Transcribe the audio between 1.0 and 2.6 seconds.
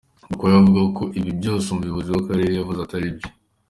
ibi byose umuyobozi w’akarere